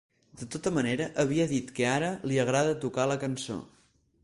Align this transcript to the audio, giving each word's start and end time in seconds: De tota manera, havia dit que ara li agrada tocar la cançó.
De 0.41 0.45
tota 0.53 0.71
manera, 0.77 1.07
havia 1.23 1.45
dit 1.51 1.69
que 1.79 1.85
ara 1.91 2.09
li 2.31 2.41
agrada 2.47 2.75
tocar 2.87 3.09
la 3.13 3.21
cançó. 3.27 3.63